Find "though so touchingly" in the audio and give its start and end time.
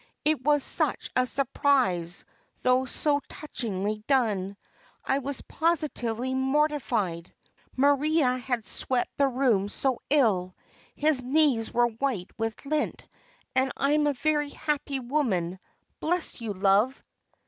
2.63-4.03